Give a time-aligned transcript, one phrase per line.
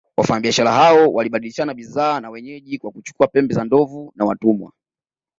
[0.17, 4.71] Wafanyabiashara hao walibadilishana bidhaa na wenyeji kwa kuchukua pembe za ndovu na watumwa